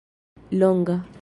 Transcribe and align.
longa 0.51 1.01